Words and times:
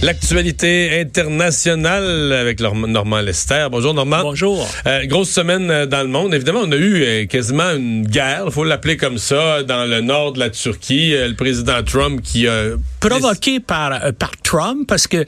L'actualité 0.00 1.00
internationale 1.00 2.32
avec 2.32 2.60
Normand 2.60 3.20
Lester. 3.20 3.66
Bonjour 3.68 3.94
Normand. 3.94 4.22
Bonjour. 4.22 4.64
Euh, 4.86 5.04
grosse 5.06 5.30
semaine 5.30 5.68
euh, 5.72 5.86
dans 5.86 6.02
le 6.02 6.08
monde. 6.08 6.32
Évidemment, 6.34 6.60
on 6.62 6.70
a 6.70 6.76
eu 6.76 7.02
euh, 7.02 7.26
quasiment 7.26 7.72
une 7.72 8.06
guerre, 8.06 8.44
il 8.46 8.52
faut 8.52 8.62
l'appeler 8.62 8.96
comme 8.96 9.18
ça, 9.18 9.64
dans 9.64 9.84
le 9.90 10.00
nord 10.00 10.34
de 10.34 10.38
la 10.38 10.50
Turquie. 10.50 11.10
le 11.10 11.34
président 11.34 11.82
Trump 11.82 12.22
qui 12.22 12.46
a... 12.46 12.76
Provoqué 13.00 13.58
par, 13.58 14.12
par 14.12 14.30
Trump, 14.44 14.86
parce 14.86 15.08
que 15.08 15.24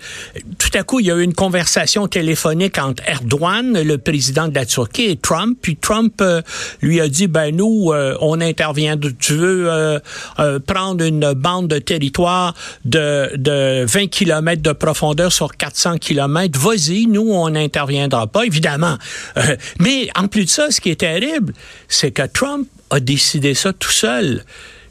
tout 0.58 0.78
à 0.78 0.84
coup, 0.84 1.00
il 1.00 1.06
y 1.06 1.10
a 1.10 1.16
eu 1.16 1.22
une 1.22 1.34
conversation 1.34 2.06
téléphonique 2.06 2.78
entre 2.78 3.02
Erdogan, 3.08 3.72
le 3.72 3.98
président 3.98 4.46
de 4.46 4.54
la 4.54 4.66
Turquie, 4.66 5.06
et 5.06 5.16
Trump. 5.16 5.58
Puis 5.60 5.76
Trump 5.76 6.22
lui 6.80 7.00
a 7.00 7.08
dit, 7.08 7.26
ben 7.26 7.54
nous, 7.54 7.92
on 8.20 8.40
intervient. 8.40 8.96
Tu 9.18 9.34
veux 9.34 10.00
prendre 10.66 11.04
une 11.04 11.32
bande 11.32 11.68
de 11.68 11.78
territoire 11.78 12.54
de, 12.84 13.36
de 13.36 13.84
20 13.84 14.08
kilomètres 14.08 14.59
de 14.60 14.72
profondeur 14.72 15.32
sur 15.32 15.56
400 15.56 15.98
km, 15.98 16.58
vas-y, 16.58 17.06
nous, 17.06 17.30
on 17.30 17.50
n'interviendra 17.50 18.26
pas, 18.26 18.44
évidemment. 18.44 18.96
Euh, 19.36 19.56
mais 19.78 20.08
en 20.16 20.28
plus 20.28 20.44
de 20.44 20.50
ça, 20.50 20.70
ce 20.70 20.80
qui 20.80 20.90
est 20.90 21.00
terrible, 21.00 21.52
c'est 21.88 22.10
que 22.10 22.26
Trump 22.26 22.68
a 22.90 23.00
décidé 23.00 23.54
ça 23.54 23.72
tout 23.72 23.90
seul. 23.90 24.44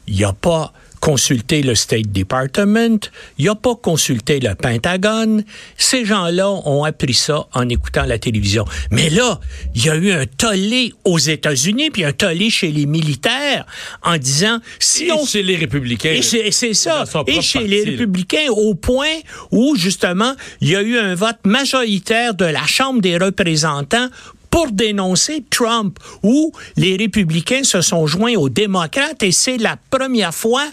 Il 0.06 0.16
n'y 0.16 0.24
a 0.24 0.32
pas 0.32 0.72
consulté 1.00 1.62
le 1.62 1.74
State 1.74 2.12
Department, 2.12 3.10
il 3.38 3.46
n'a 3.46 3.54
pas 3.54 3.74
consulté 3.74 4.38
le 4.38 4.54
Pentagone. 4.54 5.44
Ces 5.76 6.04
gens-là 6.04 6.50
ont 6.50 6.84
appris 6.84 7.14
ça 7.14 7.46
en 7.52 7.68
écoutant 7.68 8.04
la 8.04 8.18
télévision. 8.18 8.64
Mais 8.90 9.10
là, 9.10 9.40
il 9.74 9.84
y 9.84 9.90
a 9.90 9.96
eu 9.96 10.12
un 10.12 10.26
tollé 10.26 10.92
aux 11.04 11.18
États-Unis, 11.18 11.90
puis 11.90 12.04
un 12.04 12.12
tollé 12.12 12.50
chez 12.50 12.70
les 12.70 12.86
militaires 12.86 13.66
en 14.02 14.18
disant... 14.18 14.58
Si 14.78 15.04
et 15.04 15.26
chez 15.26 15.42
les 15.42 15.56
républicains. 15.56 16.10
Et 16.12 16.52
c'est 16.52 16.74
ça. 16.74 17.04
Et 17.26 17.40
chez 17.40 17.66
les 17.66 17.84
républicains, 17.84 18.50
au 18.50 18.74
point 18.74 19.06
où, 19.50 19.76
justement, 19.76 20.34
il 20.60 20.68
y 20.68 20.76
a 20.76 20.82
eu 20.82 20.98
un 20.98 21.14
vote 21.14 21.38
majoritaire 21.44 22.34
de 22.34 22.44
la 22.44 22.66
Chambre 22.66 23.00
des 23.00 23.16
représentants 23.16 24.08
pour 24.50 24.70
dénoncer 24.72 25.44
Trump, 25.48 25.98
où 26.22 26.52
les 26.76 26.96
républicains 26.96 27.62
se 27.62 27.80
sont 27.80 28.06
joints 28.06 28.34
aux 28.34 28.48
démocrates 28.48 29.22
et 29.22 29.32
c'est 29.32 29.58
la 29.58 29.76
première 29.90 30.34
fois 30.34 30.66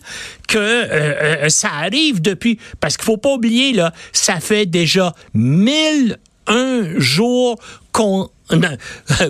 que 0.47 0.57
euh, 0.57 1.43
euh, 1.45 1.49
ça 1.49 1.69
arrive 1.71 2.21
depuis, 2.21 2.59
parce 2.79 2.97
qu'il 2.97 3.05
faut 3.05 3.17
pas 3.17 3.33
oublier, 3.33 3.73
là, 3.73 3.93
ça 4.11 4.39
fait 4.39 4.65
déjà 4.65 5.13
mille 5.33 6.17
un 6.47 6.97
jours 6.97 7.59
qu'on 7.91 8.29
je 8.49 9.25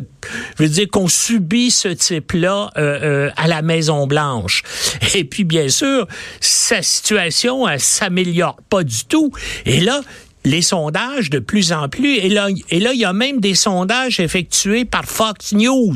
veux 0.59 0.69
dire 0.69 0.87
qu'on 0.91 1.07
subit 1.07 1.71
ce 1.71 1.87
type-là 1.87 2.69
euh, 2.77 3.31
à 3.35 3.47
la 3.47 3.63
Maison 3.63 4.05
Blanche. 4.05 4.61
Et 5.15 5.23
puis 5.23 5.43
bien 5.43 5.69
sûr, 5.69 6.07
sa 6.39 6.83
situation 6.83 7.67
elle 7.67 7.79
s'améliore 7.79 8.57
pas 8.69 8.83
du 8.83 9.05
tout. 9.05 9.31
Et 9.65 9.79
là, 9.79 10.01
les 10.45 10.61
sondages 10.61 11.29
de 11.29 11.39
plus 11.39 11.73
en 11.73 11.89
plus. 11.89 12.17
Et 12.17 12.29
là, 12.29 12.47
et 12.69 12.79
là, 12.79 12.93
il 12.93 12.99
y 12.99 13.05
a 13.05 13.13
même 13.13 13.39
des 13.39 13.55
sondages 13.55 14.19
effectués 14.19 14.85
par 14.85 15.05
Fox 15.05 15.53
News, 15.53 15.95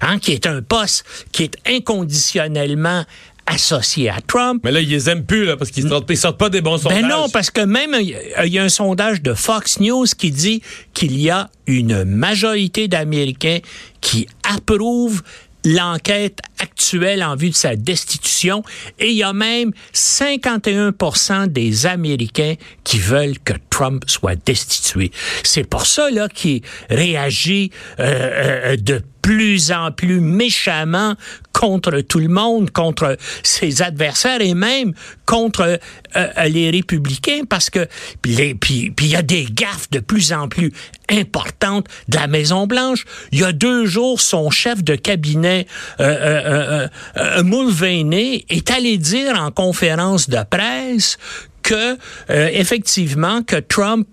hein, 0.00 0.18
qui 0.18 0.32
est 0.32 0.46
un 0.46 0.62
poste 0.62 1.04
qui 1.32 1.44
est 1.44 1.56
inconditionnellement 1.66 3.04
associé 3.46 4.08
à 4.08 4.20
Trump. 4.20 4.62
Mais 4.64 4.70
là, 4.70 4.80
ils 4.80 4.88
les 4.88 5.10
aiment 5.10 5.24
plus, 5.24 5.44
là, 5.44 5.56
parce 5.56 5.70
qu'ils 5.70 5.88
sortent, 5.88 6.14
sortent 6.14 6.38
pas 6.38 6.48
des 6.48 6.60
bons 6.60 6.78
sondages. 6.78 7.02
Ben 7.02 7.08
non, 7.08 7.28
parce 7.28 7.50
que 7.50 7.60
même, 7.60 7.94
il 8.00 8.52
y 8.52 8.58
a 8.58 8.62
un 8.62 8.68
sondage 8.68 9.20
de 9.20 9.34
Fox 9.34 9.80
News 9.80 10.06
qui 10.16 10.30
dit 10.30 10.62
qu'il 10.94 11.18
y 11.20 11.28
a 11.28 11.50
une 11.66 12.04
majorité 12.04 12.88
d'Américains 12.88 13.58
qui 14.00 14.26
approuvent 14.44 15.22
l'enquête 15.64 16.40
actuelle 16.58 17.22
en 17.22 17.36
vue 17.36 17.50
de 17.50 17.54
sa 17.54 17.76
destitution 17.76 18.62
et 18.98 19.10
il 19.10 19.16
y 19.16 19.22
a 19.22 19.32
même 19.32 19.72
51% 19.94 21.48
des 21.48 21.86
Américains 21.86 22.54
qui 22.84 22.98
veulent 22.98 23.38
que 23.38 23.54
Trump 23.70 24.04
soit 24.06 24.36
destitué. 24.44 25.10
C'est 25.42 25.64
pour 25.64 25.86
ça 25.86 26.10
là 26.10 26.28
qu'il 26.28 26.62
réagit 26.90 27.70
euh, 28.00 28.72
euh, 28.72 28.76
de 28.76 29.02
plus 29.22 29.70
en 29.70 29.92
plus 29.92 30.20
méchamment 30.20 31.14
contre 31.62 32.00
tout 32.00 32.18
le 32.18 32.26
monde, 32.26 32.72
contre 32.72 33.16
ses 33.44 33.82
adversaires 33.82 34.40
et 34.40 34.52
même 34.52 34.94
contre 35.26 35.78
euh, 36.16 36.48
les 36.48 36.70
républicains 36.70 37.42
parce 37.48 37.70
que 37.70 37.86
puis 38.20 38.92
il 39.00 39.06
y 39.06 39.14
a 39.14 39.22
des 39.22 39.44
gaffes 39.44 39.88
de 39.92 40.00
plus 40.00 40.32
en 40.32 40.48
plus 40.48 40.72
importantes 41.08 41.86
de 42.08 42.16
la 42.16 42.26
Maison 42.26 42.66
Blanche. 42.66 43.04
Il 43.30 43.38
y 43.38 43.44
a 43.44 43.52
deux 43.52 43.86
jours, 43.86 44.20
son 44.20 44.50
chef 44.50 44.82
de 44.82 44.96
cabinet 44.96 45.68
euh, 46.00 46.04
euh, 46.04 46.88
euh 47.16 47.42
Mulvaney 47.44 48.44
est 48.48 48.68
allé 48.72 48.98
dire 48.98 49.40
en 49.40 49.52
conférence 49.52 50.28
de 50.28 50.42
presse 50.50 51.16
que 51.62 51.96
effectivement 52.28 53.44
que 53.44 53.54
Trump 53.54 54.08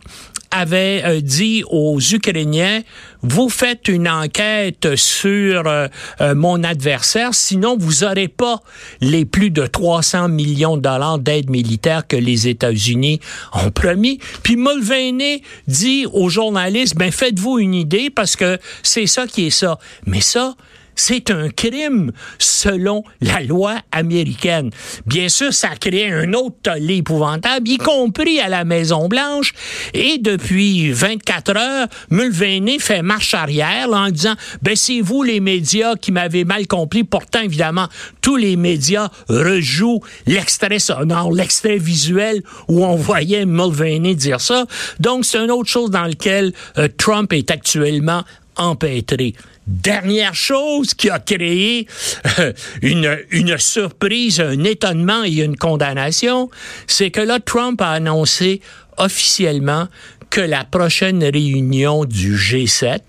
avait 0.52 1.02
euh, 1.06 1.22
dit 1.22 1.64
aux 1.70 2.00
Ukrainiens, 2.00 2.82
vous 3.22 3.50
faites 3.50 3.88
une 3.88 4.08
enquête 4.08 4.96
sur 4.96 5.68
euh, 5.68 5.88
euh, 6.22 6.36
mon 6.36 6.64
adversaire, 6.64 7.34
sinon 7.34 7.78
vous 7.78 8.06
n'aurez 8.06 8.28
pas 8.28 8.62
les 9.02 9.26
plus 9.26 9.52
de 9.52 9.66
300 9.66 10.30
millions 10.30 10.78
de 10.78 10.82
dollars 10.82 11.20
d'aide 11.20 11.50
militaire 11.50 12.08
que 12.08 12.16
les 12.16 12.48
États-Unis 12.48 13.20
ont 13.54 13.72
promis. 13.72 14.20
Puis 14.44 14.56
Mulvaney 14.56 15.44
dit 15.68 16.06
aux 16.12 16.30
journalistes, 16.30 16.96
ben 16.96 17.12
faites-vous 17.12 17.60
une 17.60 17.74
idée 17.74 18.10
parce 18.10 18.36
que 18.36 18.58
c'est 18.84 19.08
ça 19.08 19.28
qui 19.28 19.48
est 19.48 19.52
ça. 19.52 19.80
Mais 20.06 20.22
ça, 20.22 20.56
c'est 21.00 21.32
un 21.32 21.50
crime 21.50 22.12
selon 22.38 23.04
la 23.22 23.42
loi 23.42 23.76
américaine. 23.92 24.70
Bien 25.06 25.30
sûr, 25.30 25.54
ça 25.54 25.70
a 25.70 25.76
créé 25.76 26.12
un 26.12 26.34
autre 26.34 26.58
tollé 26.62 26.98
épouvantable, 26.98 27.70
y 27.70 27.78
compris 27.78 28.40
à 28.40 28.50
la 28.50 28.66
Maison-Blanche. 28.66 29.54
Et 29.94 30.18
depuis 30.18 30.92
24 30.92 31.58
heures, 31.58 31.88
Mulvaney 32.10 32.80
fait 32.80 33.02
marche 33.02 33.34
arrière 33.34 33.90
en 33.92 34.10
disant, 34.10 34.36
ben 34.62 34.76
c'est 34.76 35.00
vous 35.00 35.24
les 35.24 35.40
médias 35.40 35.96
qui 35.96 36.12
m'avez 36.12 36.44
mal 36.44 36.68
compris. 36.68 37.06
Pourtant, 37.06 37.42
évidemment, 37.42 37.88
tous 38.22 38.36
les 38.36 38.58
médias 38.58 39.10
rejouent 39.30 40.02
l'extrait 40.28 40.80
sonore, 40.80 41.32
l'extrait 41.32 41.78
visuel 41.78 42.44
où 42.68 42.86
on 42.86 42.96
voyait 42.96 43.46
Mulvaney 43.46 44.16
dire 44.16 44.42
ça. 44.42 44.66
Donc, 45.00 45.24
c'est 45.24 45.38
une 45.38 45.52
autre 45.52 45.70
chose 45.70 45.92
dans 45.92 46.04
laquelle 46.04 46.52
euh, 46.78 46.90
Trump 46.98 47.32
est 47.32 47.52
actuellement 47.52 48.24
empêtré. 48.58 49.34
Dernière 49.70 50.34
chose 50.34 50.96
qui 50.96 51.12
a 51.12 51.20
créé 51.20 51.86
euh, 52.40 52.54
une, 52.82 53.58
surprise, 53.60 54.40
un 54.40 54.64
étonnement 54.64 55.24
et 55.24 55.44
une 55.44 55.58
condamnation, 55.58 56.50
c'est 56.88 57.12
que 57.12 57.22
là, 57.22 57.40
Trump 57.40 57.80
a 57.80 57.92
annoncé 57.92 58.62
officiellement 58.98 59.88
que 60.32 60.42
la 60.42 60.64
prochaine 60.64 61.24
réunion 61.24 62.06
du 62.06 62.36
G7 62.36 63.00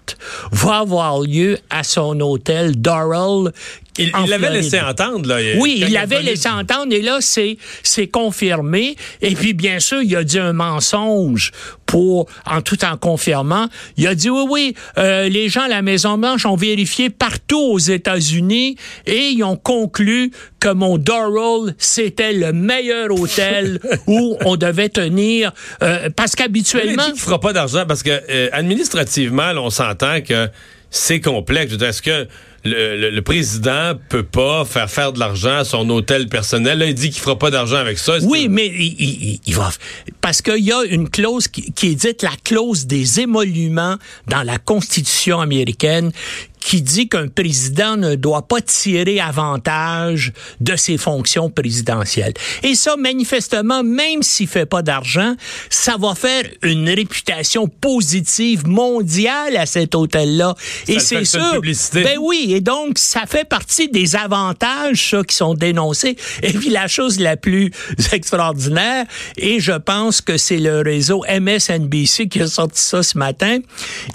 va 0.52 0.80
avoir 0.80 1.20
lieu 1.20 1.56
à 1.70 1.82
son 1.82 2.20
hôtel 2.20 2.78
Doral. 2.78 3.52
Il 3.98 4.12
l'avait 4.28 4.50
laissé 4.50 4.80
entendre, 4.80 5.28
là. 5.28 5.36
Oui, 5.58 5.82
il 5.86 5.92
l'avait 5.92 6.22
laissé 6.22 6.48
entendre, 6.48 6.92
et 6.92 7.02
là, 7.02 7.18
c'est, 7.20 7.58
c'est 7.82 8.06
confirmé. 8.06 8.96
Et 9.20 9.34
puis, 9.34 9.52
bien 9.52 9.80
sûr, 9.80 10.02
il 10.02 10.14
a 10.16 10.24
dit 10.24 10.38
un 10.38 10.52
mensonge 10.52 11.52
pour, 11.90 12.26
en 12.46 12.62
tout 12.62 12.84
en 12.84 12.96
confirmant, 12.96 13.68
il 13.96 14.06
a 14.06 14.14
dit 14.14 14.30
oui, 14.30 14.44
oui, 14.48 14.74
euh, 14.96 15.28
les 15.28 15.48
gens 15.48 15.62
à 15.62 15.68
la 15.68 15.82
Maison-Blanche 15.82 16.46
ont 16.46 16.54
vérifié 16.54 17.10
partout 17.10 17.58
aux 17.58 17.78
États-Unis 17.78 18.76
et 19.06 19.30
ils 19.30 19.42
ont 19.42 19.56
conclu 19.56 20.30
que 20.60 20.68
mon 20.68 20.98
Doral, 20.98 21.74
c'était 21.78 22.32
le 22.32 22.52
meilleur 22.52 23.10
hôtel 23.10 23.80
où 24.06 24.36
on 24.44 24.54
devait 24.54 24.88
tenir, 24.88 25.52
euh, 25.82 26.10
parce 26.14 26.36
qu'habituellement... 26.36 27.06
Il 27.08 27.14
ne 27.14 27.18
fera 27.18 27.40
pas 27.40 27.52
d'argent 27.52 27.84
parce 27.88 28.04
que 28.04 28.10
euh, 28.30 28.48
administrativement, 28.52 29.50
on 29.56 29.70
s'entend 29.70 30.20
que 30.20 30.48
c'est 30.90 31.20
complexe. 31.20 31.74
Est-ce 31.74 32.02
que 32.02 32.28
le, 32.64 33.10
le, 33.10 33.22
président 33.22 33.92
peut 34.08 34.22
pas 34.22 34.64
faire 34.64 34.90
faire 34.90 35.12
de 35.12 35.18
l'argent 35.18 35.58
à 35.58 35.64
son 35.64 35.88
hôtel 35.90 36.28
personnel. 36.28 36.78
Là, 36.78 36.86
il 36.86 36.94
dit 36.94 37.10
qu'il 37.10 37.20
fera 37.20 37.38
pas 37.38 37.50
d'argent 37.50 37.76
avec 37.76 37.98
ça. 37.98 38.18
Oui, 38.22 38.48
mais 38.48 38.66
il, 38.66 39.40
il, 39.44 39.54
va 39.54 39.70
parce 40.20 40.42
qu'il 40.42 40.64
y 40.64 40.72
a 40.72 40.82
une 40.84 41.08
clause 41.08 41.48
qui, 41.48 41.72
qui 41.72 41.88
est 41.88 41.94
dite 41.94 42.22
la 42.22 42.32
clause 42.44 42.86
des 42.86 43.20
émoluments 43.20 43.96
dans 44.26 44.42
la 44.42 44.58
Constitution 44.58 45.40
américaine 45.40 46.12
qui 46.60 46.82
dit 46.82 47.08
qu'un 47.08 47.28
président 47.28 47.96
ne 47.96 48.14
doit 48.14 48.46
pas 48.46 48.60
tirer 48.60 49.20
avantage 49.20 50.32
de 50.60 50.76
ses 50.76 50.98
fonctions 50.98 51.50
présidentielles. 51.50 52.34
Et 52.62 52.74
ça, 52.74 52.96
manifestement, 52.96 53.82
même 53.82 54.22
s'il 54.22 54.46
fait 54.46 54.66
pas 54.66 54.82
d'argent, 54.82 55.34
ça 55.70 55.96
va 55.98 56.14
faire 56.14 56.44
une 56.62 56.88
réputation 56.88 57.66
positive 57.66 58.66
mondiale 58.66 59.56
à 59.56 59.66
cet 59.66 59.94
hôtel-là. 59.94 60.54
Et 60.86 61.00
c'est 61.00 61.24
sûr. 61.24 61.60
Ben 61.94 62.18
oui, 62.20 62.52
et 62.54 62.60
donc 62.60 62.98
ça 62.98 63.22
fait 63.26 63.48
partie 63.48 63.88
des 63.88 64.16
avantages 64.16 65.10
ça, 65.10 65.22
qui 65.24 65.34
sont 65.34 65.54
dénoncés. 65.54 66.16
Et 66.42 66.52
puis 66.52 66.70
la 66.70 66.88
chose 66.88 67.18
la 67.18 67.36
plus 67.36 67.70
extraordinaire, 68.12 69.06
et 69.36 69.60
je 69.60 69.72
pense 69.72 70.20
que 70.20 70.36
c'est 70.36 70.58
le 70.58 70.80
réseau 70.80 71.24
MSNBC 71.28 72.28
qui 72.28 72.42
a 72.42 72.46
sorti 72.46 72.80
ça 72.80 73.02
ce 73.02 73.16
matin, 73.16 73.58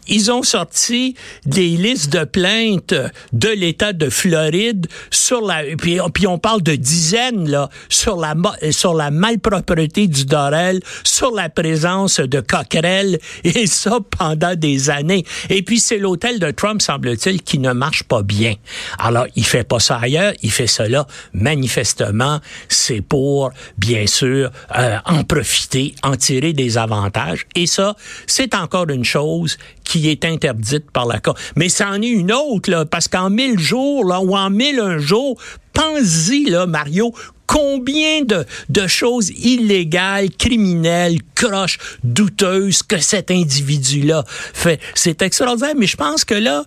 ils 0.08 0.32
ont 0.32 0.44
sorti 0.44 1.16
des 1.46 1.70
listes 1.70 2.12
de 2.12 2.24
plaintes 2.36 2.94
de 3.32 3.48
l'État 3.48 3.94
de 3.94 4.10
Floride 4.10 4.88
sur 5.10 5.40
la 5.40 5.64
puis, 5.78 6.00
puis, 6.14 6.28
on 6.28 6.38
parle 6.38 6.62
de 6.62 6.76
dizaines 6.76 7.50
là 7.50 7.70
sur 7.88 8.18
la 8.18 8.36
sur 8.72 8.94
la 8.94 9.10
malpropreté 9.10 10.08
du 10.08 10.26
Dorel, 10.26 10.82
sur 11.06 11.32
la 11.32 11.48
présence 11.48 12.20
de 12.20 12.42
coquerelles 12.42 13.20
et 13.46 13.68
ça 13.68 14.00
pendant 14.18 14.54
des 14.54 14.90
années. 14.90 15.24
Et 15.50 15.62
puis 15.62 15.80
c'est 15.80 15.98
l'hôtel 15.98 16.40
de 16.40 16.52
Trump 16.52 16.82
semble-t-il 16.82 17.42
qui 17.42 17.58
ne 17.58 17.72
marche 17.72 18.04
pas 18.04 18.22
bien. 18.22 18.56
Alors 19.00 19.28
il 19.38 19.46
fait 19.46 19.64
pas 19.64 19.80
ça 19.80 19.98
ailleurs, 20.02 20.34
il 20.44 20.52
fait 20.52 20.68
cela 20.68 21.08
manifestement, 21.32 22.42
c'est 22.68 23.02
pour 23.02 23.52
bien 23.78 24.08
sûr 24.08 24.52
euh, 24.78 24.98
en 25.06 25.24
profiter, 25.24 25.96
en 26.04 26.18
tirer 26.18 26.52
des 26.52 26.78
avantages 26.78 27.46
et 27.56 27.66
ça 27.66 27.96
c'est 28.28 28.56
encore 28.56 28.90
une 28.90 29.06
chose 29.06 29.58
qui 29.86 30.10
est 30.10 30.26
interdite 30.26 30.92
par 30.92 31.06
la. 31.06 31.22
Mais 31.56 31.70
c'en 31.70 32.02
est 32.02 32.08
une 32.08 32.34
autre, 32.34 32.70
là, 32.70 32.86
parce 32.86 33.08
qu'en 33.08 33.30
mille 33.30 33.58
jours, 33.58 34.06
là, 34.06 34.20
ou 34.20 34.36
en 34.36 34.50
mille 34.50 34.80
un 34.80 34.98
jour, 34.98 35.40
pense-y, 35.74 36.46
là, 36.46 36.66
Mario, 36.66 37.14
combien 37.48 38.24
de, 38.24 38.46
de 38.70 38.88
choses 38.88 39.30
illégales, 39.30 40.30
criminelles, 40.32 41.20
croches, 41.36 41.78
douteuses 42.04 42.84
que 42.84 42.98
cet 42.98 43.32
individu-là 43.32 44.24
fait. 44.28 44.80
C'est 44.94 45.22
extraordinaire, 45.22 45.76
mais 45.78 45.88
je 45.88 45.98
pense 45.98 46.26
que 46.26 46.36
là, 46.36 46.66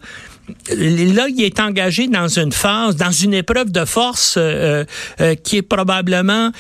là, 0.75 1.27
il 1.29 1.43
est 1.43 1.61
engagé 1.61 2.09
dans 2.09 2.29
une 2.29 2.53
phase, 2.53 2.97
dans 2.97 3.11
une 3.11 3.35
épreuve 3.35 3.71
de 3.71 3.85
force 3.85 4.35
euh, 4.37 4.85
euh, 5.21 5.35
qui 5.35 5.59
est 5.59 5.63
probablement, 5.63 6.51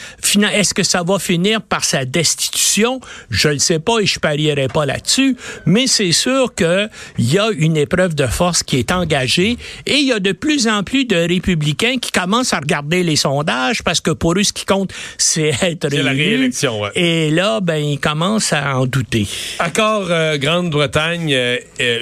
est-ce 0.53 0.75
que 0.75 0.83
ça 0.83 1.03
va 1.03 1.19
finir 1.19 1.63
par 1.63 1.85
sa 1.85 2.05
destitution? 2.05 3.01
Je 3.31 3.49
ne 3.49 3.59
sais 3.59 3.79
pas 3.79 4.01
et 4.01 4.07
je 4.07 4.19
parierai 4.19 4.69
pas 4.69 4.87
là-dessus, 4.87 5.37
mais 5.67 5.87
c'est 5.87 6.13
sûr 6.13 6.55
qu'il 6.55 6.89
y 7.19 7.39
a 7.39 7.51
une 7.57 7.77
épreuve 7.77 8.15
de 8.15 8.27
force 8.27 8.63
qui 8.63 8.79
est 8.79 8.93
engagée 8.93 9.57
et 9.87 9.95
il 9.95 10.07
y 10.07 10.13
a 10.13 10.21
de 10.21 10.33
plus 10.33 10.69
en 10.69 10.83
plus 10.83 11.05
de 11.05 11.17
républicains 11.17 11.99
qui 11.99 12.11
commencent 12.11 12.53
à 12.53 12.59
regarder 12.59 13.03
les 13.03 13.17
sondages 13.17 13.83
parce 13.83 14.01
que 14.01 14.11
pour 14.11 14.35
eux, 14.35 14.43
ce 14.43 14.53
qui 14.53 14.65
compte, 14.65 14.93
c'est 15.17 15.53
être 15.63 15.89
C'est 15.91 16.03
la 16.03 16.11
réélection, 16.11 16.81
ouais. 16.81 16.91
Et 16.95 17.31
là, 17.31 17.61
ben, 17.61 17.77
ils 17.77 18.01
commencent 18.01 18.53
à 18.53 18.77
en 18.77 18.87
douter. 18.87 19.27
Accord 19.59 20.07
euh, 20.11 20.39
Grande-Bretagne, 20.39 21.37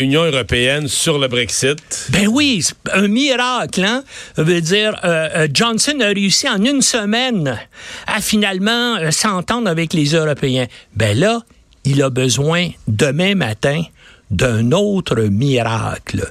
Union 0.01 0.25
européenne 0.25 0.89
sur 0.89 1.19
le 1.19 1.29
Brexit. 1.29 1.76
Ben 2.11 2.29
oui, 2.29 2.65
un 2.93 3.09
miracle, 3.09 3.85
hein? 3.85 4.05
Veut 4.37 4.61
dire, 4.61 4.99
euh, 5.05 5.29
euh, 5.35 5.49
Johnson 5.53 5.99
a 6.01 6.07
réussi 6.07 6.49
en 6.49 6.63
une 6.63 6.83
semaine 6.83 7.59
à 8.07 8.21
finalement 8.21 8.97
euh, 8.97 9.11
s'entendre 9.11 9.69
avec 9.69 9.93
les 9.93 10.15
Européens. 10.15 10.67
Ben 10.95 11.19
là, 11.19 11.43
il 11.85 12.03
a 12.03 12.11
besoin 12.11 12.71
demain 12.89 13.35
matin 13.35 13.83
d'un 14.31 14.73
autre 14.73 15.21
miracle. 15.23 16.31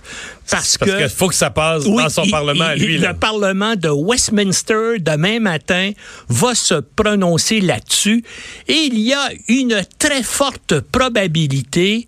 Parce, 0.49 0.77
Parce 0.77 0.91
qu'il 0.91 1.09
faut 1.09 1.29
que 1.29 1.35
ça 1.35 1.49
passe 1.49 1.85
dans 1.85 2.09
son 2.09 2.27
Parlement 2.27 2.65
à 2.65 2.75
lui. 2.75 2.97
Le 2.97 3.13
Parlement 3.13 3.75
de 3.75 3.89
Westminster, 3.89 4.99
demain 4.99 5.39
matin, 5.39 5.91
va 6.27 6.53
se 6.55 6.75
prononcer 6.75 7.61
là-dessus. 7.61 8.23
Et 8.67 8.89
il 8.91 8.99
y 8.99 9.13
a 9.13 9.29
une 9.47 9.81
très 9.97 10.23
forte 10.23 10.81
probabilité 10.81 12.07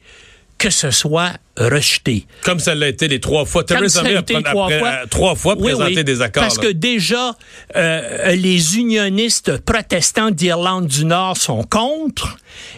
que 0.58 0.70
ce 0.70 0.92
soit 0.92 1.34
rejeté. 1.58 2.26
Comme 2.44 2.60
ça 2.60 2.76
l'a 2.76 2.88
été 2.88 3.08
les 3.08 3.20
trois 3.20 3.46
fois. 3.46 3.64
Theresa 3.64 4.04
May 4.04 4.16
a 4.16 4.22
trois, 4.22 4.66
après, 4.66 4.80
fois. 4.80 4.90
Euh, 4.90 5.06
trois 5.10 5.36
fois 5.36 5.56
présenté 5.56 5.92
oui, 5.92 5.94
oui, 5.98 6.04
des 6.04 6.22
accords. 6.22 6.44
Parce 6.44 6.58
là. 6.58 6.64
que 6.64 6.72
déjà, 6.72 7.36
euh, 7.76 8.36
les 8.36 8.78
unionistes 8.78 9.58
protestants 9.58 10.32
d'Irlande 10.32 10.88
du 10.88 11.06
Nord 11.06 11.38
sont 11.38 11.64
contre 11.64 12.38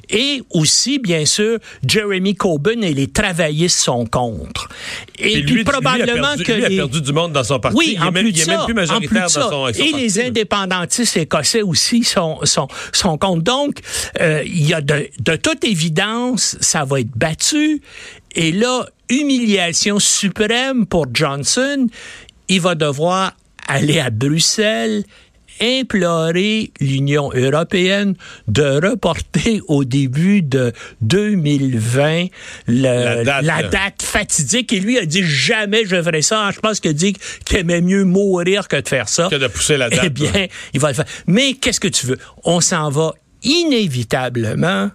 et 0.10 0.42
aussi, 0.50 1.00
bien 1.00 1.26
sûr, 1.26 1.60
Jeremy 1.86 2.36
Corbyn 2.36 2.81
et 2.81 2.94
les 2.94 3.08
travaillistes 3.08 3.80
sont 3.80 4.06
contre. 4.06 4.70
Et, 5.18 5.40
et 5.40 5.44
puis 5.44 5.56
lui, 5.56 5.64
probablement 5.64 6.06
lui 6.06 6.12
a 6.12 6.24
perdu, 6.24 6.44
que 6.44 6.52
lui 6.52 6.66
a 6.66 6.70
perdu 6.70 7.02
du 7.02 7.14
monde 7.14 7.31
dans 7.34 7.44
son 7.44 7.60
parti. 7.60 7.78
Oui, 7.78 7.96
il 7.96 8.02
en 8.02 8.12
même, 8.12 8.24
plus 8.24 8.31
de 8.31 8.38
il 8.38 8.44
ça, 8.44 8.58
même 8.58 8.66
plus 8.66 8.74
majoritaire 8.74 9.24
en 9.24 9.26
plus 9.28 9.36
de 9.36 9.40
dans 9.40 9.50
son, 9.50 9.50
son 9.50 9.68
Et 9.68 9.92
parti. 9.92 9.94
les 9.94 10.20
indépendantistes 10.20 11.18
écossais 11.18 11.62
aussi 11.62 12.04
sont, 12.04 12.40
sont, 12.44 12.68
sont 12.92 13.18
contre. 13.18 13.44
Donc, 13.44 13.80
euh, 14.20 14.44
il 14.46 14.68
y 14.68 14.74
a 14.74 14.81
de, 14.81 15.08
de 15.20 15.36
toute 15.36 15.64
évidence, 15.64 16.58
ça 16.60 16.86
va 16.86 17.02
être 17.02 17.12
battu. 17.16 17.81
Et 18.36 18.52
là, 18.52 18.86
humiliation 19.10 20.00
suprême 20.00 20.86
pour 20.86 21.08
Johnson. 21.14 21.88
Il 22.48 22.62
va 22.62 22.76
devoir 22.76 23.34
aller 23.68 24.00
à 24.00 24.10
Bruxelles 24.10 25.04
implorer 25.62 26.72
l'Union 26.80 27.31
européenne 27.34 28.16
de 28.48 28.88
reporter 28.88 29.62
au 29.68 29.84
début 29.84 30.42
de 30.42 30.72
2020 31.02 32.28
le, 32.68 32.81
La 32.81 33.24
date, 33.24 33.44
la 33.44 33.62
là. 33.62 33.68
date 33.68 34.02
fatidique. 34.02 34.74
Et 34.74 34.80
lui 34.80 34.98
a 34.98 35.06
dit 35.06 35.24
jamais 35.24 35.86
je 35.86 36.02
ferai 36.02 36.22
ça. 36.22 36.50
Je 36.54 36.60
pense 36.60 36.80
qu'il 36.80 36.92
a 36.92 36.94
dit 36.94 37.14
qu'il 37.46 37.58
aimait 37.58 37.81
mieux 37.81 38.04
mourir 38.06 38.68
que 38.68 38.78
de 38.78 38.88
faire 38.88 39.10
ça. 39.10 39.28
Que 39.30 39.36
de 39.36 39.48
pousser 39.48 39.78
la 39.78 39.90
date. 39.90 40.02
Eh 40.06 40.10
bien, 40.10 40.31
il 40.74 40.80
va 40.80 40.90
le 40.90 40.94
faire. 40.94 41.06
Mais 41.28 41.54
qu'est-ce 41.54 41.80
que 41.80 41.88
tu 41.88 42.06
veux? 42.06 42.18
On 42.44 42.62
s'en 42.62 42.90
va 42.90 43.14
inévitablement 43.44 44.90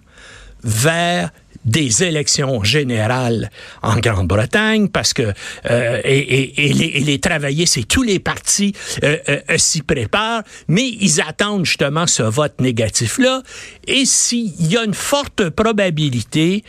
vers 0.63 1.31
des 1.65 2.03
élections 2.05 2.63
générales 2.63 3.51
en 3.83 3.97
Grande-Bretagne 3.97 4.89
parce 4.89 5.13
que 5.15 5.33
euh, 5.71 6.01
et, 6.05 6.67
et, 6.67 6.73
les, 6.73 6.85
et 6.85 7.01
les 7.01 7.19
travaillistes 7.19 7.79
et 7.79 7.85
tous 7.85 8.03
les 8.03 8.19
partis 8.19 8.75
euh, 9.03 9.17
euh, 9.29 9.41
s'y 9.57 9.83
préparent, 9.83 10.43
mais 10.69 10.89
ils 10.89 11.21
attendent 11.21 11.65
justement 11.67 12.07
ce 12.07 12.23
vote 12.23 12.61
négatif-là. 12.61 13.43
Et 13.87 14.05
s'il 14.05 14.71
y 14.71 14.77
a 14.77 14.85
une 14.85 14.95
forte 14.95 15.49
probabilité 15.51 16.65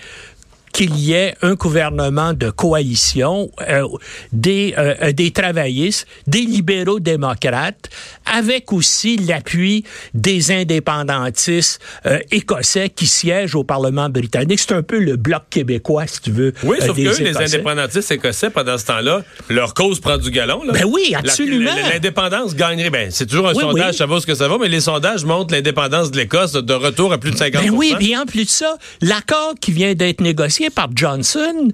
qu'il 0.75 0.97
y 0.97 1.13
ait 1.13 1.33
un 1.41 1.53
gouvernement 1.53 2.33
de 2.33 2.49
coalition 2.49 3.49
euh, 3.61 3.87
des, 4.33 4.75
euh, 4.77 5.13
des 5.13 5.31
travaillistes, 5.31 6.05
des 6.27 6.41
libéraux 6.41 6.99
démocrates, 6.99 7.89
avec 8.35 8.73
aussi 8.73 9.15
l'appui 9.15 9.85
des 10.13 10.51
indépendantistes 10.51 11.79
euh, 12.05 12.19
écossais 12.31 12.89
qui 12.89 13.07
siègent 13.07 13.55
au 13.55 13.63
Parlement 13.63 14.09
britannique. 14.09 14.59
C'est 14.59 14.73
un 14.73 14.83
peu 14.83 14.99
le 14.99 15.15
bloc 15.15 15.43
québécois, 15.49 16.05
si 16.07 16.21
tu 16.21 16.31
veux. 16.31 16.53
Oui, 16.63 16.77
euh, 16.81 16.85
sauf 16.87 16.97
que 16.97 17.01
eux, 17.01 17.23
les 17.23 17.37
indépendantistes 17.37 18.11
écossais, 18.11 18.49
pendant 18.49 18.77
ce 18.77 18.85
temps-là, 18.85 19.23
leur 19.49 19.73
cause 19.73 20.01
prend 20.01 20.17
du 20.17 20.31
galon. 20.31 20.63
Là. 20.63 20.73
Ben 20.73 20.85
oui, 20.85 21.15
absolument. 21.17 21.71
L'indépendance 21.91 22.55
gagnerait. 22.55 22.89
Ben, 22.89 23.09
c'est 23.09 23.25
toujours 23.25 23.47
un 23.47 23.53
Oui, 23.53 23.61
sondage, 23.61 23.91
oui. 23.91 23.97
ça 23.97 24.05
va 24.05 24.19
ce 24.19 24.25
que 24.25 24.35
ça 24.35 24.47
va, 24.49 24.57
mais 24.59 24.67
les 24.67 24.81
sondages 24.81 25.23
montrent 25.23 25.53
l'indépendance 25.53 26.11
de 26.11 26.17
l'Écosse 26.17 26.53
de 26.53 26.73
retour 26.73 27.13
à 27.13 27.17
plus 27.17 27.31
de 27.31 27.37
50 27.37 27.63
Ben 27.63 27.71
oui, 27.71 27.93
puis 27.97 28.17
en 28.17 28.25
plus 28.25 28.45
de 28.45 28.49
ça, 28.49 28.77
l'accord 29.01 29.53
qui 29.61 29.71
vient 29.71 29.93
d'être 29.93 30.19
négocié 30.19 30.69
par 30.69 30.89
Johnson, 30.93 31.69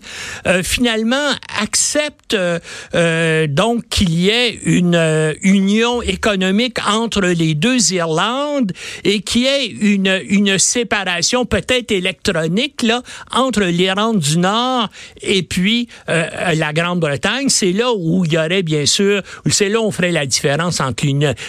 euh, 0.46 0.62
finalement, 0.64 1.32
accepte 1.60 2.36
donc 3.50 3.88
qu'il 3.90 4.14
y 4.14 4.30
ait 4.30 4.60
une 4.64 5.36
union 5.42 6.02
économique 6.02 6.51
entre 6.88 7.22
les 7.22 7.56
deux 7.56 7.94
Irlandes 7.94 8.72
et 9.04 9.22
qu'il 9.22 9.42
y 9.42 9.46
ait 9.46 9.66
une, 9.68 10.22
une 10.28 10.58
séparation 10.58 11.46
peut-être 11.46 11.92
électronique 11.92 12.82
là 12.84 13.02
entre 13.32 13.64
l'Irlande 13.64 14.20
du 14.20 14.38
Nord 14.38 14.90
et 15.22 15.44
puis 15.44 15.88
euh, 16.10 16.54
la 16.54 16.74
Grande-Bretagne. 16.74 17.50
C'est 17.50 17.72
là 17.74 17.92
où 17.96 18.26
il 18.26 18.34
y 18.34 18.38
aurait 18.38 18.64
bien 18.64 18.86
sûr, 18.86 19.22
c'est 19.50 19.70
là 19.70 19.82
où 19.82 19.86
on 19.86 19.92
ferait 19.92 20.12
la 20.12 20.26
différence 20.26 20.80
entre 20.80 21.02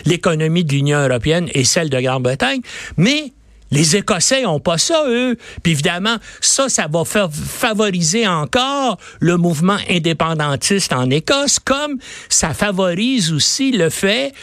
l'économie 0.06 0.64
de 0.64 0.72
l'Union 0.72 0.98
européenne 0.98 1.48
et 1.54 1.64
celle 1.64 1.90
de 1.90 2.00
Grande-Bretagne. 2.00 2.60
Mais 2.96 3.32
les 3.70 3.96
Écossais 3.96 4.44
ont 4.44 4.60
pas 4.60 4.76
ça, 4.76 5.04
eux. 5.08 5.36
Puis 5.62 5.72
évidemment, 5.72 6.16
ça, 6.40 6.68
ça 6.68 6.86
va 6.88 7.04
faire 7.04 7.30
favoriser 7.32 8.28
encore 8.28 8.98
le 9.18 9.38
mouvement 9.38 9.78
indépendantiste 9.88 10.92
en 10.92 11.08
Écosse, 11.10 11.58
comme 11.58 11.98
ça 12.28 12.52
favorise 12.52 13.32
aussi 13.32 13.72
le 13.72 13.88
fait 13.88 14.34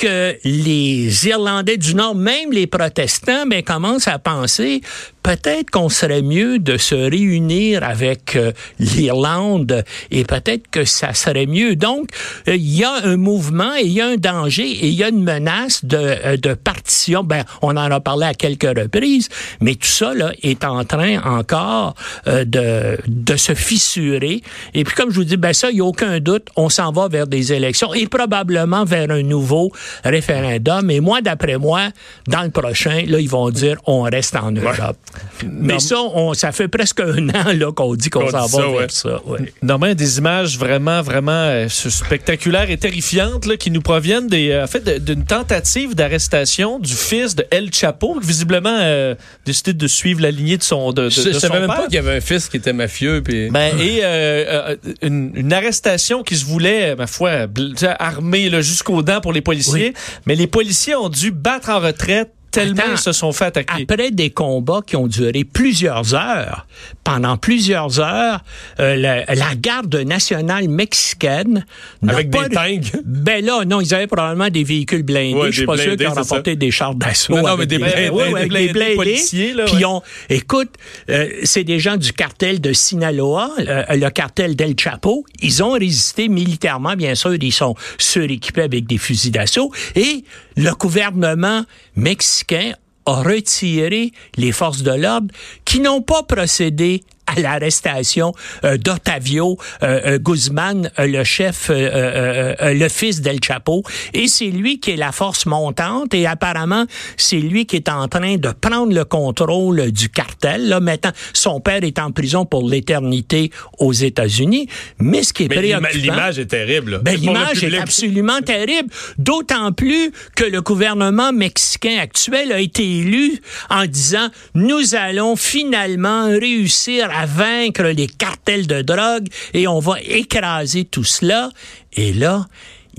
que 0.00 0.38
les 0.44 1.28
Irlandais 1.28 1.76
du 1.76 1.94
Nord, 1.94 2.14
même 2.14 2.52
les 2.52 2.66
protestants, 2.66 3.46
ben, 3.46 3.62
commencent 3.62 4.08
à 4.08 4.18
penser 4.18 4.80
peut-être 5.22 5.70
qu'on 5.70 5.88
serait 5.88 6.22
mieux 6.22 6.58
de 6.58 6.76
se 6.76 6.94
réunir 6.94 7.84
avec 7.84 8.36
euh, 8.36 8.52
l'Irlande 8.78 9.84
et 10.10 10.24
peut-être 10.24 10.68
que 10.70 10.84
ça 10.84 11.14
serait 11.14 11.46
mieux. 11.46 11.76
Donc, 11.76 12.08
euh, 12.48 12.56
il 12.56 12.76
y 12.76 12.84
a 12.84 12.92
un 13.04 13.16
mouvement 13.16 13.74
et 13.76 13.82
il 13.82 13.92
y 13.92 14.00
a 14.00 14.06
un 14.06 14.16
danger 14.16 14.68
et 14.68 14.88
il 14.88 14.94
y 14.94 15.04
a 15.04 15.08
une 15.08 15.22
menace 15.22 15.84
de, 15.84 15.96
euh, 15.96 16.36
de 16.36 16.54
partition. 16.54 17.22
Ben, 17.24 17.44
on 17.62 17.76
en 17.76 17.90
a 17.90 18.00
parlé 18.00 18.26
à 18.26 18.34
quelques 18.34 18.78
reprises, 18.78 19.28
mais 19.60 19.74
tout 19.74 19.86
ça 19.86 20.14
là, 20.14 20.32
est 20.42 20.64
en 20.64 20.84
train 20.84 21.20
encore 21.22 21.94
de, 22.26 22.98
de 23.06 23.36
se 23.36 23.54
fissurer. 23.54 24.42
Et 24.74 24.84
puis, 24.84 24.94
comme 24.94 25.10
je 25.10 25.16
vous 25.16 25.24
dis, 25.24 25.36
ben 25.36 25.52
ça, 25.52 25.70
il 25.70 25.74
n'y 25.76 25.80
a 25.80 25.84
aucun 25.84 26.20
doute, 26.20 26.48
on 26.56 26.68
s'en 26.68 26.92
va 26.92 27.08
vers 27.08 27.26
des 27.26 27.52
élections 27.52 27.92
et 27.94 28.06
probablement 28.06 28.84
vers 28.84 29.10
un 29.10 29.22
nouveau 29.22 29.70
référendum. 30.04 30.90
Et 30.90 31.00
moi, 31.00 31.20
d'après 31.20 31.58
moi, 31.58 31.88
dans 32.26 32.42
le 32.42 32.50
prochain, 32.50 33.02
là, 33.06 33.20
ils 33.20 33.28
vont 33.28 33.50
dire 33.50 33.76
on 33.86 34.02
reste 34.02 34.36
en 34.36 34.52
Europe. 34.52 34.96
Mais 35.44 35.78
ça, 35.80 35.96
on, 36.00 36.34
ça 36.34 36.52
fait 36.52 36.68
presque 36.68 37.00
un 37.00 37.28
an 37.30 37.52
là, 37.54 37.72
qu'on 37.72 37.94
dit 37.94 38.10
qu'on 38.10 38.30
s'en 38.30 38.46
va 38.46 38.78
vers 38.78 38.90
ça. 38.90 39.20
Ouais. 39.26 39.52
Normalement, 39.62 39.94
des 39.94 40.18
images 40.18 40.58
vraiment, 40.58 41.00
vraiment 41.02 41.32
euh, 41.32 41.68
spectaculaires 41.68 42.70
et 42.70 42.76
terrifiantes 42.76 43.46
là, 43.46 43.56
qui 43.56 43.70
nous 43.70 43.80
proviennent 43.80 44.28
des, 44.28 44.50
euh, 44.50 44.64
en 44.64 44.66
fait, 44.66 45.02
d'une 45.02 45.24
tentative 45.24 45.94
d'arrestation 45.94 46.78
du 46.78 46.92
fils 46.94 47.34
de 47.34 47.46
El 47.50 47.72
Chapo, 47.72 48.20
qui 48.20 48.26
visiblement 48.26 48.78
euh, 48.80 49.14
décidé 49.46 49.72
de 49.72 49.86
suivre 49.86 50.20
la 50.20 50.30
lignée 50.30 50.58
de 50.58 50.62
son 50.62 50.92
de, 50.92 51.04
de, 51.04 51.10
Je, 51.10 51.22
de 51.22 51.28
je 51.28 51.32
son 51.34 51.40
savais 51.40 51.60
même 51.60 51.68
père. 51.68 51.76
pas 51.78 51.84
qu'il 51.86 51.94
y 51.94 51.98
avait 51.98 52.16
un 52.16 52.20
fils 52.20 52.48
qui 52.48 52.58
était 52.58 52.72
mafieux. 52.72 53.22
Puis... 53.22 53.50
Ben, 53.50 53.78
et 53.80 54.00
euh, 54.02 54.68
euh, 54.72 54.76
une, 55.02 55.32
une 55.34 55.52
arrestation 55.52 56.22
qui 56.22 56.36
se 56.36 56.44
voulait, 56.44 56.94
ma 56.96 57.06
foi, 57.06 57.46
bl- 57.46 57.70
tu 57.70 57.78
sais, 57.86 57.94
armée 57.98 58.50
là, 58.50 58.60
jusqu'aux 58.60 59.02
dents 59.02 59.20
pour 59.20 59.32
les 59.32 59.40
policiers. 59.40 59.94
Mais 60.26 60.34
les 60.34 60.46
policiers 60.46 60.94
ont 60.94 61.08
dû 61.08 61.30
battre 61.30 61.70
en 61.70 61.80
retraite 61.80 62.30
tellement 62.50 62.82
Attends, 62.82 62.92
ils 62.92 62.98
se 62.98 63.12
sont 63.12 63.32
fait 63.32 63.44
attaquer. 63.46 63.82
Après 63.82 64.10
des 64.10 64.30
combats 64.30 64.80
qui 64.86 64.96
ont 64.96 65.06
duré 65.06 65.44
plusieurs 65.44 66.14
heures, 66.14 66.66
pendant 67.04 67.36
plusieurs 67.36 68.00
heures, 68.00 68.42
euh, 68.80 68.96
la, 68.96 69.24
la 69.26 69.54
garde 69.54 69.94
nationale 69.96 70.68
mexicaine 70.68 71.64
Avec 72.06 72.30
pas- 72.30 72.48
des 72.48 72.54
tanks. 72.54 73.00
Ben 73.04 73.44
là, 73.44 73.64
non, 73.64 73.80
ils 73.80 73.94
avaient 73.94 74.06
probablement 74.06 74.48
des 74.48 74.64
véhicules 74.64 75.02
blindés. 75.02 75.34
Ouais, 75.34 75.52
Je 75.52 75.58
suis 75.58 75.66
pas 75.66 75.76
sûr 75.76 75.96
qu'ils 75.96 76.08
ont 76.08 76.12
rapporté 76.14 76.56
des 76.56 76.70
chars 76.70 76.94
d'assaut. 76.94 77.34
Non, 77.36 77.42
non, 77.42 77.56
mais 77.56 77.66
des 77.66 77.78
blindés, 77.78 78.08
ouais, 78.10 78.32
ouais, 78.32 78.42
des 78.42 78.48
blindés 78.48 78.72
blindés. 78.72 78.94
policiers, 78.96 79.52
là, 79.54 79.64
Puis 79.66 79.84
on, 79.84 80.02
écoute, 80.28 80.70
euh, 81.10 81.28
c'est 81.44 81.64
des 81.64 81.78
gens 81.78 81.96
du 81.96 82.12
cartel 82.12 82.60
de 82.60 82.72
Sinaloa, 82.72 83.50
euh, 83.60 83.84
le 83.90 84.10
cartel 84.10 84.56
d'El 84.56 84.74
Chapo. 84.78 85.24
Ils 85.42 85.62
ont 85.62 85.72
résisté 85.72 86.28
militairement, 86.28 86.94
bien 86.96 87.14
sûr. 87.14 87.34
Ils 87.34 87.52
sont 87.52 87.74
suréquipés 87.98 88.62
avec 88.62 88.86
des 88.86 88.98
fusils 88.98 89.30
d'assaut. 89.32 89.72
Et 89.94 90.24
le 90.60 90.72
gouvernement 90.74 91.64
mexicain 91.96 92.74
a 93.06 93.22
retiré 93.22 94.12
les 94.36 94.52
forces 94.52 94.82
de 94.82 94.90
l'ordre 94.90 95.34
qui 95.64 95.80
n'ont 95.80 96.02
pas 96.02 96.22
procédé 96.22 97.02
à 97.36 97.40
l'arrestation 97.40 98.32
euh, 98.64 98.76
d'Otavio 98.76 99.56
euh, 99.82 100.00
euh, 100.06 100.18
Guzman, 100.18 100.90
euh, 100.98 101.06
le 101.06 101.24
chef, 101.24 101.70
euh, 101.70 101.74
euh, 101.74 102.54
euh, 102.60 102.74
le 102.74 102.88
fils 102.88 103.20
d'El 103.20 103.38
Chapo. 103.42 103.82
Et 104.14 104.28
c'est 104.28 104.46
lui 104.46 104.80
qui 104.80 104.92
est 104.92 104.96
la 104.96 105.12
force 105.12 105.46
montante 105.46 106.14
et 106.14 106.26
apparemment, 106.26 106.86
c'est 107.16 107.36
lui 107.36 107.66
qui 107.66 107.76
est 107.76 107.88
en 107.88 108.08
train 108.08 108.36
de 108.36 108.50
prendre 108.50 108.92
le 108.92 109.04
contrôle 109.04 109.90
du 109.92 110.08
cartel. 110.08 110.68
Là, 110.68 110.80
maintenant, 110.80 111.12
son 111.32 111.60
père 111.60 111.84
est 111.84 111.98
en 111.98 112.10
prison 112.10 112.44
pour 112.44 112.68
l'éternité 112.68 113.50
aux 113.78 113.92
États-Unis. 113.92 114.68
Mais 114.98 115.22
ce 115.22 115.32
qui 115.32 115.44
est 115.44 115.48
Mais 115.48 115.56
préoccupant... 115.56 115.88
l'image 115.94 116.38
est 116.38 116.46
terrible. 116.46 117.00
Ben, 117.02 117.16
l'image 117.16 117.62
est 117.62 117.78
absolument 117.78 118.40
terrible, 118.40 118.90
d'autant 119.18 119.72
plus 119.72 120.12
que 120.36 120.44
le 120.44 120.60
gouvernement 120.62 121.32
mexicain 121.32 121.98
actuel 122.00 122.52
a 122.52 122.60
été 122.60 122.82
élu 122.98 123.40
en 123.68 123.86
disant 123.86 124.28
nous 124.54 124.94
allons 124.94 125.36
finalement 125.36 126.24
réussir 126.26 127.08
à 127.14 127.19
vaincre 127.26 127.84
les 127.84 128.06
cartels 128.06 128.66
de 128.66 128.82
drogue 128.82 129.28
et 129.54 129.66
on 129.66 129.78
va 129.80 130.00
écraser 130.02 130.84
tout 130.84 131.04
cela. 131.04 131.50
Et 131.92 132.12
là, 132.12 132.46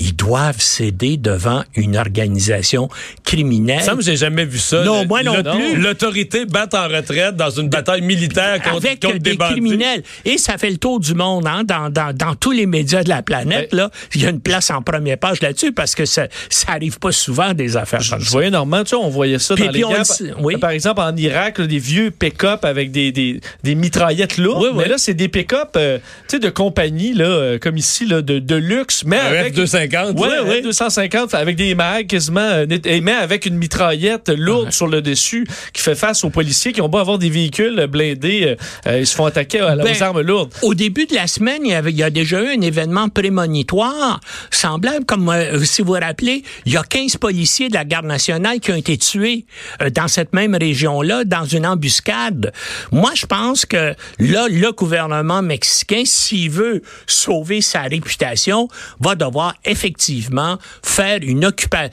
ils 0.01 0.15
doivent 0.15 0.59
céder 0.59 1.17
devant 1.17 1.63
une 1.75 1.95
organisation 1.95 2.89
criminelle. 3.23 3.83
Ça, 3.83 3.95
j'ai 3.99 4.17
jamais 4.17 4.45
vu 4.45 4.57
ça. 4.57 4.83
Non, 4.83 5.05
moi 5.05 5.21
non 5.21 5.43
plus. 5.43 5.77
L'autorité 5.77 6.45
bat 6.45 6.67
en 6.73 6.87
retraite 6.87 7.35
dans 7.35 7.51
une 7.51 7.69
bataille 7.69 8.01
militaire 8.01 8.61
contre, 8.63 8.77
Avec 8.77 8.99
contre 8.99 9.19
des, 9.19 9.31
des 9.31 9.37
criminels. 9.37 10.01
Et 10.25 10.39
ça 10.39 10.57
fait 10.57 10.71
le 10.71 10.77
tour 10.77 10.99
du 10.99 11.13
monde, 11.13 11.45
hein, 11.45 11.63
dans, 11.63 12.35
tous 12.39 12.51
les 12.51 12.65
médias 12.65 13.03
de 13.03 13.09
la 13.09 13.21
planète. 13.21 13.73
Là, 13.73 13.91
il 14.15 14.23
y 14.23 14.25
a 14.25 14.29
une 14.29 14.41
place 14.41 14.71
en 14.71 14.81
première 14.81 15.17
page 15.17 15.41
là-dessus 15.41 15.71
parce 15.71 15.93
que 15.93 16.05
ça, 16.05 16.27
ça 16.49 16.71
arrive 16.71 16.97
pas 16.97 17.11
souvent 17.11 17.53
des 17.53 17.77
affaires. 17.77 18.01
Je, 18.01 18.11
comme 18.11 18.21
je 18.21 18.29
voyais 18.29 18.49
tu 18.51 18.57
sais, 18.87 18.95
on 18.95 19.09
voyait 19.09 19.39
ça 19.39 19.55
dans 19.55 19.67
puis 19.67 19.73
les 19.73 19.81
camps. 19.81 20.01
Oui. 20.39 20.57
Par 20.57 20.71
exemple, 20.71 21.01
en 21.01 21.15
Irak, 21.15 21.59
là, 21.59 21.67
des 21.67 21.79
vieux 21.79 22.09
pick-up 22.09 22.65
avec 22.65 22.91
des, 22.91 23.11
des, 23.11 23.39
des, 23.63 23.75
mitraillettes 23.75 24.37
lourdes. 24.37 24.63
Oui, 24.63 24.69
oui. 24.71 24.83
Mais 24.83 24.89
là, 24.89 24.97
c'est 24.97 25.13
des 25.13 25.27
pick-up, 25.27 25.69
euh, 25.75 25.99
tu 26.27 26.37
sais, 26.37 26.39
de 26.39 26.49
compagnie 26.49 27.13
là, 27.13 27.25
euh, 27.25 27.59
comme 27.59 27.77
ici 27.77 28.05
là, 28.05 28.21
de, 28.21 28.39
de 28.39 28.55
luxe, 28.55 29.03
250 29.05 29.90
250. 29.91 30.15
Oui, 30.19 30.29
oui, 30.47 30.61
250 30.61 31.33
avec 31.33 31.55
des 31.55 31.75
mags 31.75 32.07
quasiment, 32.07 32.39
euh, 32.41 32.65
mais 32.85 33.11
avec 33.11 33.45
une 33.45 33.55
mitraillette 33.55 34.29
lourde 34.29 34.71
sur 34.71 34.87
le 34.87 35.01
dessus 35.01 35.47
qui 35.73 35.81
fait 35.81 35.95
face 35.95 36.23
aux 36.23 36.29
policiers 36.29 36.71
qui 36.71 36.81
ont 36.81 36.89
beau 36.89 36.97
avoir 36.97 37.17
des 37.17 37.29
véhicules 37.29 37.87
blindés, 37.87 38.43
euh, 38.45 38.55
euh, 38.87 38.99
ils 38.99 39.07
se 39.07 39.15
font 39.15 39.25
attaquer 39.25 39.59
à, 39.59 39.75
ben, 39.75 39.95
aux 39.95 40.03
armes 40.03 40.21
lourdes. 40.21 40.53
Au 40.61 40.73
début 40.73 41.05
de 41.05 41.15
la 41.15 41.27
semaine, 41.27 41.61
il 41.65 41.97
y, 41.97 42.03
a 42.03 42.09
déjà 42.09 42.41
eu 42.41 42.57
un 42.57 42.61
événement 42.61 43.09
prémonitoire 43.09 44.19
semblable, 44.49 45.05
comme 45.05 45.31
si 45.63 45.81
vous 45.81 45.93
vous 45.93 45.99
rappelez, 45.99 46.43
il 46.65 46.73
y 46.73 46.77
a 46.77 46.83
15 46.83 47.17
policiers 47.17 47.69
de 47.69 47.73
la 47.73 47.85
garde 47.85 48.05
nationale 48.05 48.59
qui 48.59 48.71
ont 48.71 48.75
été 48.75 48.97
tués 48.97 49.45
dans 49.93 50.07
cette 50.07 50.33
même 50.33 50.55
région-là, 50.55 51.23
dans 51.25 51.45
une 51.45 51.65
embuscade. 51.65 52.53
Moi, 52.91 53.11
je 53.15 53.25
pense 53.25 53.65
que 53.65 53.93
là, 54.19 54.47
le 54.49 54.71
gouvernement 54.71 55.41
mexicain, 55.41 56.03
s'il 56.05 56.49
veut 56.49 56.81
sauver 57.07 57.61
sa 57.61 57.81
réputation, 57.81 58.67
va 58.99 59.15
devoir 59.15 59.55
effectivement 59.71 60.57
faire 60.83 61.19
une 61.21 61.45
occupation, 61.45 61.91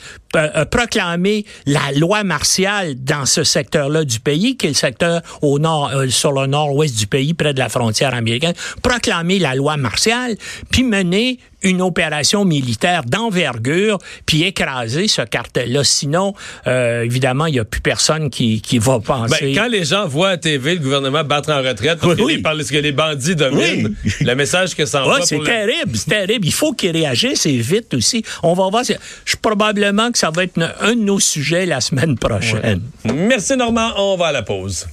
proclamer 0.71 1.45
la 1.67 1.93
loi 1.97 2.25
martiale 2.25 2.95
dans 3.03 3.27
ce 3.27 3.45
secteur-là 3.45 4.05
du 4.05 4.21
pays, 4.21 4.57
qui 4.57 4.67
est 4.67 4.71
le 4.71 4.75
secteur 4.75 5.23
au 5.43 5.59
nord, 5.59 5.91
euh, 5.95 6.09
sur 6.09 6.33
le 6.33 6.47
nord-ouest 6.47 6.97
du 6.99 7.07
pays, 7.07 7.35
près 7.35 7.55
de 7.55 7.59
la 7.59 7.69
frontière 7.69 8.15
américaine, 8.15 8.55
proclamer 8.83 9.39
la 9.39 9.55
loi 9.55 9.77
martiale, 9.77 10.37
puis 10.71 10.85
mener 10.85 11.39
une 11.63 11.83
opération 11.83 12.45
militaire 12.45 13.03
d'envergure, 13.05 13.99
puis 14.27 14.45
écraser 14.45 15.09
ce 15.09 15.23
cartel-là. 15.23 15.83
Sinon, 15.83 16.33
euh, 16.69 17.03
évidemment, 17.03 17.47
il 17.47 17.55
n'y 17.55 17.59
a 17.59 17.65
plus 17.65 17.81
personne 17.81 18.31
qui, 18.31 18.61
qui 18.61 18.79
va 18.79 19.01
penser... 19.01 19.55
Ben, 19.55 19.55
quand 19.65 19.69
les 19.69 19.85
gens 19.85 20.07
voient 20.07 20.29
à 20.31 20.37
TV 20.37 20.75
le 20.75 20.81
gouvernement 20.81 21.25
battre 21.25 21.51
en 21.51 21.59
retraite 21.59 21.99
parce, 22.01 22.15
Oui, 22.15 22.35
que, 22.35 22.37
les, 22.37 22.43
parce 22.43 22.71
que 22.71 22.77
les 22.77 22.93
bandits 22.93 23.35
dominent, 23.35 23.93
le 24.21 24.35
message 24.37 24.77
que 24.77 24.87
ça 24.87 25.03
envoie 25.03 25.17
Ouais, 25.19 25.27
c'est 25.27 25.39
le- 25.39 25.45
terrible, 25.45 25.97
c'est 25.97 26.11
terrible. 26.11 26.47
Il 26.47 26.53
faut 26.53 26.73
qu'ils 26.75 26.93
réagissent 26.93 27.47
et 27.47 27.57
vite 27.57 27.93
aussi. 27.95 28.23
On 28.45 28.55
va 28.55 28.69
voir. 28.71 28.85
Je 29.25 29.35
probablement 29.43 30.13
que 30.13 30.18
ça 30.19 30.31
va 30.31 30.43
être 30.45 30.59
un- 30.81 30.95
de 30.95 31.01
nos 31.01 31.21
sujets 31.21 31.65
la 31.67 31.81
semaine 31.81 32.19
prochaine. 32.19 32.83
Merci 33.05 33.57
Normand, 33.57 33.93
on 33.97 34.17
va 34.17 34.27
à 34.29 34.33
la 34.33 34.43
pause. 34.43 34.87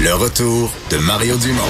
Le 0.00 0.14
retour 0.14 0.70
de 0.90 0.96
Mario 0.98 1.36
Dumont. 1.38 1.62